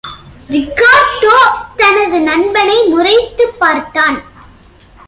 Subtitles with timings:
[0.49, 1.35] Ricardo
[1.77, 4.23] தனது நண்பனை முறைத்துப் பார்த்தான்.